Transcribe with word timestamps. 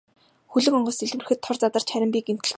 Хөлөг 0.51 0.73
онгоц 0.77 0.97
дэлбэрэхэд 0.99 1.39
тор 1.43 1.55
задарч 1.59 1.87
харин 1.91 2.11
би 2.13 2.19
гэмтэлгүй 2.25 2.37
ниссэн. 2.41 2.49